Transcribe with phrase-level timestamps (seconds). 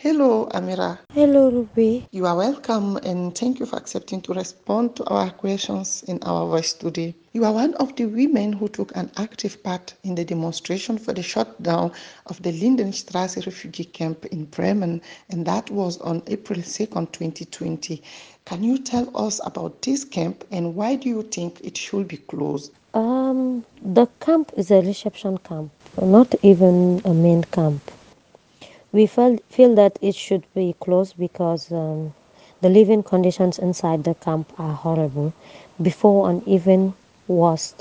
[0.00, 0.96] Hello, Amira.
[1.12, 2.06] Hello, Ruby.
[2.12, 6.46] You are welcome and thank you for accepting to respond to our questions in our
[6.46, 7.16] voice today.
[7.32, 11.12] You are one of the women who took an active part in the demonstration for
[11.12, 11.90] the shutdown
[12.26, 18.00] of the Lindenstrasse refugee camp in Bremen, and that was on April 2nd, 2020.
[18.44, 22.18] Can you tell us about this camp and why do you think it should be
[22.18, 22.70] closed?
[22.94, 27.82] Um, the camp is a reception camp, not even a main camp.
[28.92, 32.14] We felt, feel that it should be closed because um,
[32.60, 35.32] the living conditions inside the camp are horrible.
[35.80, 36.94] Before and even
[37.26, 37.74] worse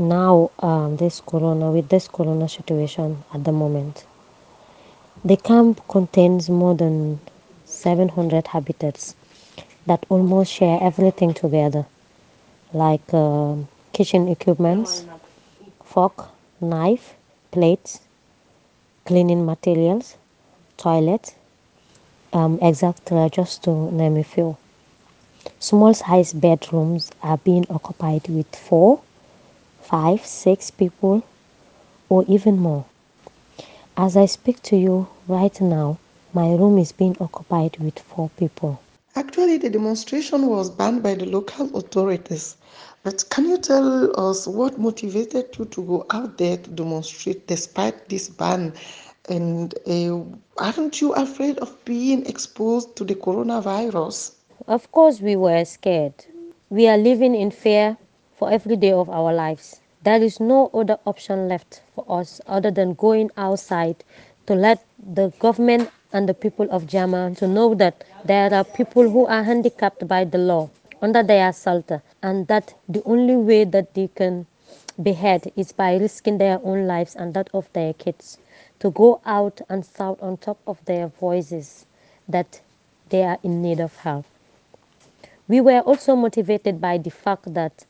[0.00, 4.04] now um, this corona with this corona situation at the moment
[5.22, 7.20] the camp contains more than
[7.66, 9.14] 700 habitats
[9.86, 11.84] that almost share everything together
[12.72, 13.54] like uh,
[13.92, 15.04] kitchen equipments
[15.84, 16.28] fork
[16.62, 17.14] knife
[17.50, 18.00] plates
[19.10, 20.16] cleaning materials
[20.78, 21.36] toilet
[22.32, 24.56] um, etc just to name a few
[25.60, 29.02] small size bedrooms are being occupied with four
[29.82, 31.22] five six people
[32.10, 32.84] or even more
[33.96, 35.98] As I speak to you right now,
[36.34, 38.80] my room is being occupied with four people.
[39.16, 42.56] Actually, the demonstration was banned by the local authorities.
[43.02, 48.08] But can you tell us what motivated you to go out there to demonstrate despite
[48.10, 48.74] this ban?
[49.28, 50.20] And uh,
[50.58, 54.32] aren't you afraid of being exposed to the coronavirus?
[54.66, 56.12] Of course, we were scared.
[56.68, 57.96] We are living in fear
[58.36, 59.80] for every day of our lives.
[60.02, 64.04] There is no other option left for us other than going outside
[64.46, 69.08] to let the government and the people of Germany to know that there are people
[69.08, 70.68] who are handicapped by the law
[71.02, 74.46] under their shelter and that the only way that they can
[75.02, 78.38] be heard is by risking their own lives and that of their kids
[78.78, 81.86] to go out and shout on top of their voices
[82.28, 82.60] that
[83.08, 84.24] they are in need of help.
[85.48, 87.84] We were also motivated by the fact that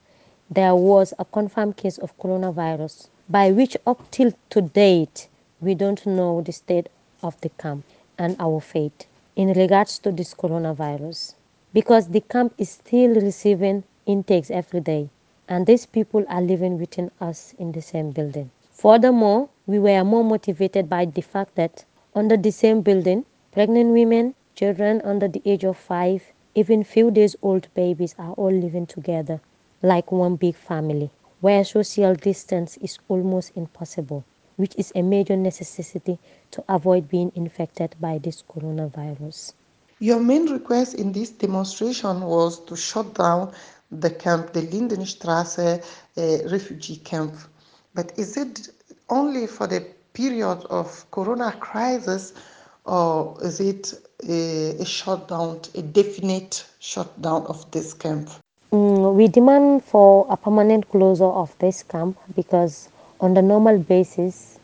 [0.50, 5.28] there was a confirmed case of coronavirus, by which up till to date
[5.60, 6.88] we don't know the state
[7.22, 7.84] of the camp
[8.18, 9.06] and our fate
[9.36, 11.34] in regards to this coronavirus.
[11.72, 15.08] Because the camp is still receiving intakes every day,
[15.48, 18.50] and these people are living within us in the same building.
[18.72, 24.34] Furthermore, we were more motivated by the fact that under the same building, pregnant women,
[24.56, 29.40] children under the age of five, even few days old babies are all living together
[29.82, 31.10] like one big family,
[31.40, 34.24] where social distance is almost impossible,
[34.56, 36.18] which is a major necessity
[36.50, 39.52] to avoid being infected by this coronavirus.
[40.02, 43.52] Your main request in this demonstration was to shut down
[43.90, 45.82] the camp, the Lindenstrasse
[46.16, 47.34] uh, refugee camp.
[47.94, 48.70] But is it
[49.10, 49.84] only for the
[50.14, 52.32] period of corona crisis
[52.86, 53.92] or is it
[54.26, 58.30] a, a shutdown, a definite shutdown of this camp?
[58.72, 62.88] Mm, we demand for a permanent closure of this camp because
[63.20, 64.58] on the normal basis,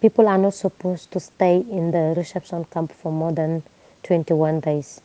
[0.00, 3.64] people are not supposed to stay in the reception camp for more than
[4.06, 5.00] 21 days.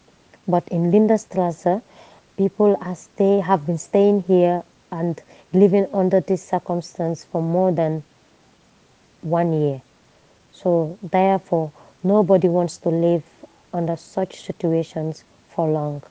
[0.48, 1.82] But in Lindenstrasse,
[2.38, 5.22] people are stay, have been staying here and
[5.54, 8.04] living under this circumstance for more than
[9.22, 9.82] one year.
[10.52, 11.72] So therefore,
[12.04, 13.24] nobody wants to live
[13.74, 16.04] under such situations for long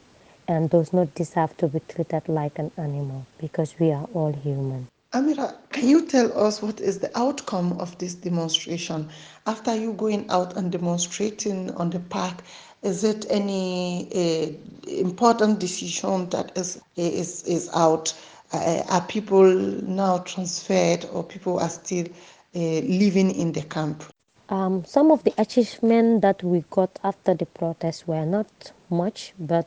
[0.49, 4.89] and does not deserve to be treated like an animal because we are all human.
[5.12, 9.09] Amira, can you tell us what is the outcome of this demonstration?
[9.45, 12.45] After you going out and demonstrating on the park,
[12.83, 18.15] is it any uh, important decision that is is is out?
[18.53, 22.07] Uh, are people now transferred, or people are still
[22.53, 24.03] living in the camp?
[24.49, 29.67] Um, some of the achievements that we got after the protest were not much, but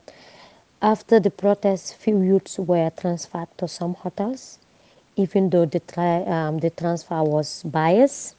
[0.82, 4.60] after the protest, few youths were transferred to some hotels,
[5.16, 5.82] even though the,
[6.30, 8.36] um, the transfer was biased.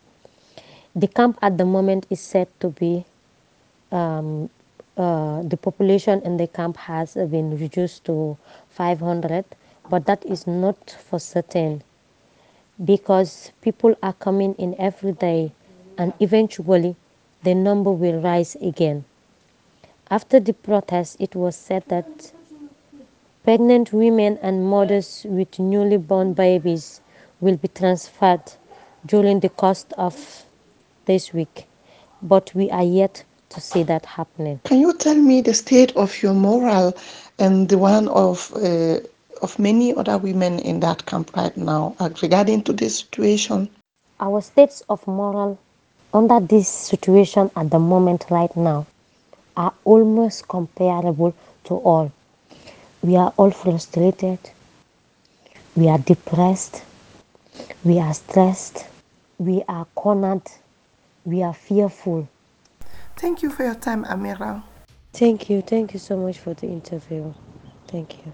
[0.95, 3.07] The camp at the moment is said to be
[3.91, 4.51] um,
[4.97, 8.37] uh, the population in the camp has been reduced to
[8.71, 9.45] 500,
[9.91, 11.83] but that is not for certain
[12.85, 15.53] because people are coming in every day
[15.99, 16.97] and eventually
[17.43, 19.05] the number will rise again.
[20.11, 22.33] After the protest, it was said that
[23.45, 27.01] pregnant women and mothers with newly born babies
[27.41, 28.53] will be transferred
[29.07, 30.45] during the course of
[31.05, 31.67] this week,
[32.23, 34.61] but we are yet to see that happening.
[34.65, 36.97] Can you tell me the state of your moral
[37.39, 38.99] and the one of uh,
[39.43, 43.69] of many other women in that camp right now uh, regarding to this situation?
[44.21, 45.59] Our states of moral
[46.13, 48.87] under this situation at the moment right now
[49.57, 51.35] are almost comparable
[51.65, 52.13] to all.
[53.03, 54.39] We are all frustrated,
[55.77, 56.83] we are depressed,
[57.85, 58.87] we are stressed,
[59.39, 60.43] we are cornered,
[61.25, 62.29] we are fearful.
[63.17, 64.63] Thank you for your time, Amira.
[65.13, 65.63] Thank you.
[65.63, 67.33] Thank you so much for the interview.
[67.89, 68.33] Thank you.